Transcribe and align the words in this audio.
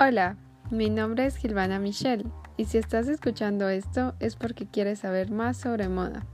Hola, 0.00 0.36
mi 0.72 0.90
nombre 0.90 1.24
es 1.24 1.36
Gilvana 1.36 1.78
Michelle 1.78 2.24
y 2.56 2.64
si 2.64 2.78
estás 2.78 3.06
escuchando 3.06 3.68
esto 3.68 4.16
es 4.18 4.34
porque 4.34 4.66
quieres 4.66 4.98
saber 4.98 5.30
más 5.30 5.56
sobre 5.56 5.88
moda. 5.88 6.26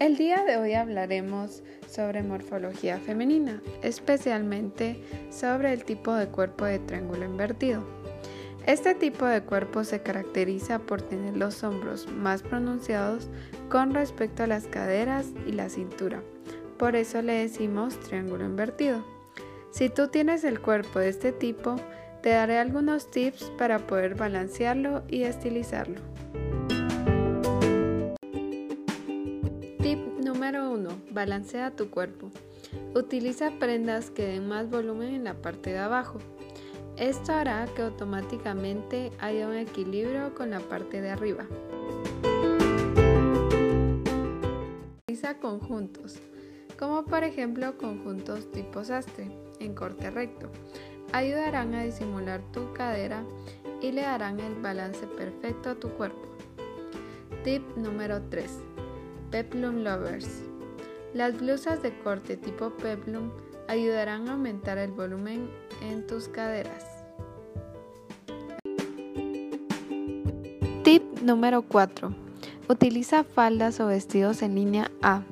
El 0.00 0.16
día 0.16 0.42
de 0.42 0.56
hoy 0.56 0.74
hablaremos 0.74 1.62
sobre 1.88 2.24
morfología 2.24 2.98
femenina, 2.98 3.62
especialmente 3.80 5.00
sobre 5.30 5.72
el 5.72 5.84
tipo 5.84 6.12
de 6.12 6.26
cuerpo 6.26 6.64
de 6.64 6.80
triángulo 6.80 7.24
invertido. 7.24 7.84
Este 8.66 8.96
tipo 8.96 9.24
de 9.24 9.42
cuerpo 9.42 9.84
se 9.84 10.02
caracteriza 10.02 10.80
por 10.80 11.00
tener 11.00 11.36
los 11.36 11.62
hombros 11.62 12.08
más 12.08 12.42
pronunciados 12.42 13.28
con 13.68 13.94
respecto 13.94 14.42
a 14.42 14.48
las 14.48 14.66
caderas 14.66 15.26
y 15.46 15.52
la 15.52 15.68
cintura. 15.68 16.24
Por 16.82 16.96
eso 16.96 17.22
le 17.22 17.34
decimos 17.34 17.96
triángulo 18.00 18.44
invertido. 18.44 19.04
Si 19.70 19.88
tú 19.88 20.08
tienes 20.08 20.42
el 20.42 20.58
cuerpo 20.58 20.98
de 20.98 21.10
este 21.10 21.30
tipo, 21.30 21.76
te 22.24 22.30
daré 22.30 22.58
algunos 22.58 23.08
tips 23.08 23.52
para 23.56 23.86
poder 23.86 24.16
balancearlo 24.16 25.04
y 25.06 25.22
estilizarlo. 25.22 26.00
Número 30.24 30.72
1. 30.72 30.88
Balancea 31.12 31.70
tu 31.70 31.88
cuerpo. 31.88 32.32
Utiliza 32.96 33.52
prendas 33.60 34.10
que 34.10 34.26
den 34.26 34.48
más 34.48 34.68
volumen 34.68 35.14
en 35.14 35.22
la 35.22 35.34
parte 35.34 35.70
de 35.70 35.78
abajo. 35.78 36.18
Esto 36.96 37.30
hará 37.30 37.68
que 37.76 37.82
automáticamente 37.82 39.12
haya 39.20 39.46
un 39.46 39.54
equilibrio 39.54 40.34
con 40.34 40.50
la 40.50 40.58
parte 40.58 41.00
de 41.00 41.10
arriba. 41.10 41.46
Utiliza 45.06 45.38
conjuntos, 45.38 46.20
como 46.78 47.04
por 47.04 47.24
ejemplo 47.24 47.76
conjuntos 47.78 48.50
tipo 48.50 48.84
sastre 48.84 49.30
en 49.60 49.74
corte 49.74 50.10
recto. 50.10 50.50
Ayudarán 51.12 51.74
a 51.74 51.84
disimular 51.84 52.40
tu 52.52 52.72
cadera 52.72 53.24
y 53.80 53.92
le 53.92 54.02
darán 54.02 54.40
el 54.40 54.54
balance 54.54 55.06
perfecto 55.06 55.70
a 55.70 55.74
tu 55.74 55.90
cuerpo. 55.90 56.28
Tip 57.44 57.62
número 57.76 58.22
3 58.22 58.50
Peplum 59.30 59.82
Lovers. 59.82 60.42
Las 61.14 61.38
blusas 61.38 61.82
de 61.82 61.98
corte 61.98 62.36
tipo 62.36 62.70
peplum 62.70 63.30
ayudarán 63.66 64.28
a 64.28 64.32
aumentar 64.32 64.78
el 64.78 64.92
volumen 64.92 65.50
en 65.82 66.06
tus 66.06 66.28
caderas. 66.28 66.84
Tip 70.84 71.02
número 71.22 71.62
4. 71.62 72.14
Utiliza 72.68 73.24
faldas 73.24 73.80
o 73.80 73.86
vestidos 73.86 74.42
en 74.42 74.54
línea 74.54 74.90
A. 75.00 75.22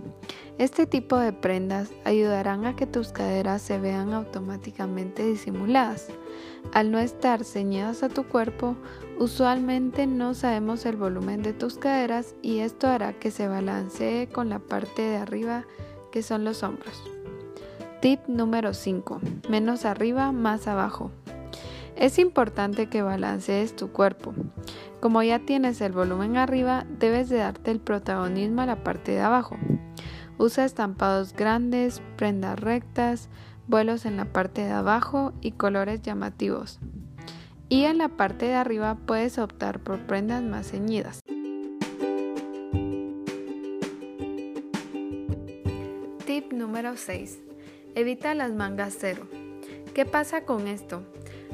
Este 0.60 0.84
tipo 0.86 1.16
de 1.16 1.32
prendas 1.32 1.90
ayudarán 2.04 2.66
a 2.66 2.76
que 2.76 2.86
tus 2.86 3.12
caderas 3.12 3.62
se 3.62 3.78
vean 3.78 4.12
automáticamente 4.12 5.24
disimuladas. 5.24 6.08
Al 6.74 6.90
no 6.90 6.98
estar 6.98 7.44
ceñidas 7.44 8.02
a 8.02 8.10
tu 8.10 8.24
cuerpo, 8.24 8.76
usualmente 9.18 10.06
no 10.06 10.34
sabemos 10.34 10.84
el 10.84 10.96
volumen 10.96 11.42
de 11.42 11.54
tus 11.54 11.78
caderas 11.78 12.34
y 12.42 12.58
esto 12.58 12.88
hará 12.88 13.14
que 13.14 13.30
se 13.30 13.48
balancee 13.48 14.28
con 14.28 14.50
la 14.50 14.58
parte 14.58 15.00
de 15.00 15.16
arriba 15.16 15.64
que 16.12 16.22
son 16.22 16.44
los 16.44 16.62
hombros. 16.62 17.04
Tip 18.02 18.20
número 18.26 18.74
5. 18.74 19.18
Menos 19.48 19.86
arriba, 19.86 20.30
más 20.30 20.66
abajo. 20.66 21.10
Es 21.96 22.18
importante 22.18 22.90
que 22.90 23.00
balancees 23.00 23.74
tu 23.74 23.92
cuerpo. 23.92 24.34
Como 25.00 25.22
ya 25.22 25.38
tienes 25.38 25.80
el 25.80 25.92
volumen 25.92 26.36
arriba, 26.36 26.84
debes 26.98 27.30
de 27.30 27.38
darte 27.38 27.70
el 27.70 27.80
protagonismo 27.80 28.60
a 28.60 28.66
la 28.66 28.84
parte 28.84 29.12
de 29.12 29.20
abajo. 29.20 29.56
Usa 30.40 30.64
estampados 30.64 31.34
grandes, 31.34 32.00
prendas 32.16 32.58
rectas, 32.58 33.28
vuelos 33.66 34.06
en 34.06 34.16
la 34.16 34.24
parte 34.24 34.62
de 34.62 34.70
abajo 34.70 35.34
y 35.42 35.52
colores 35.52 36.00
llamativos. 36.00 36.80
Y 37.68 37.84
en 37.84 37.98
la 37.98 38.08
parte 38.08 38.46
de 38.46 38.54
arriba 38.54 38.96
puedes 39.04 39.36
optar 39.36 39.80
por 39.80 39.98
prendas 40.06 40.42
más 40.42 40.70
ceñidas. 40.70 41.20
Tip 46.24 46.54
número 46.54 46.96
6. 46.96 47.38
Evita 47.94 48.32
las 48.32 48.50
mangas 48.50 48.96
cero. 48.98 49.28
¿Qué 49.92 50.06
pasa 50.06 50.46
con 50.46 50.68
esto? 50.68 51.02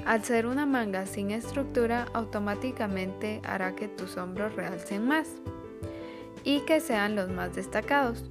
Al 0.04 0.22
ser 0.22 0.46
una 0.46 0.64
manga 0.64 1.06
sin 1.06 1.32
estructura, 1.32 2.06
automáticamente 2.14 3.41
hará 3.42 3.75
que 3.75 3.88
tus 3.88 4.16
hombros 4.16 4.54
realcen 4.54 5.08
más 5.08 5.26
y 6.44 6.60
que 6.60 6.78
sean 6.78 7.16
los 7.16 7.28
más 7.28 7.56
destacados. 7.56 8.22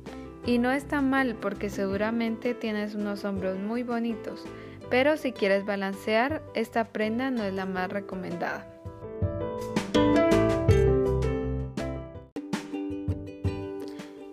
Y 0.46 0.60
no 0.60 0.72
está 0.72 1.02
mal 1.02 1.36
porque 1.36 1.70
seguramente 1.70 2.54
tienes 2.54 2.94
unos 2.94 3.26
hombros 3.26 3.58
muy 3.58 3.82
bonitos, 3.82 4.44
pero 4.90 5.18
si 5.18 5.32
quieres 5.32 5.66
balancear, 5.66 6.44
esta 6.54 6.86
prenda 6.86 7.32
no 7.32 7.44
es 7.44 7.54
la 7.54 7.66
más 7.66 7.90
recomendada. 7.90 8.72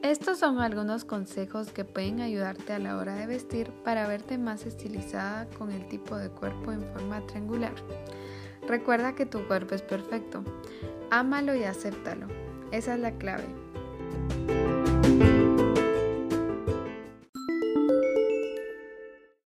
Estos 0.03 0.39
son 0.39 0.61
algunos 0.61 1.07
consejos 1.07 1.73
que 1.73 1.87
pueden 1.87 2.21
ayudarte 2.21 2.75
a 2.75 2.79
la 2.79 2.99
hora 2.99 3.15
de 3.15 3.27
vestir 3.27 3.71
para 3.83 4.07
verte 4.07 4.37
más 4.37 4.67
estilizada 4.67 5.47
con 5.57 5.73
el 5.73 5.89
tipo 5.89 6.17
de 6.17 6.29
cuerpo 6.29 6.73
en 6.73 6.83
forma 6.93 7.27
triangular. 7.27 7.73
Recuerda 8.69 9.15
que 9.15 9.25
tu 9.25 9.47
cuerpo 9.47 9.75
es 9.75 9.81
perfecto. 9.81 10.45
Ámalo 11.11 11.55
y 11.55 11.65
acéptalo. 11.65 12.27
Esa 12.71 12.95
es 12.95 13.01
la 13.01 13.13
clave. 13.13 13.45